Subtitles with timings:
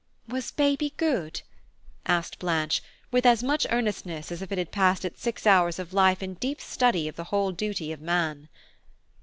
[0.27, 1.43] "Was baby good?"
[2.07, 5.93] asked Blanche with as much earnestness as if it had passed its six hours of
[5.93, 8.49] life in deep study of the whole duty of man.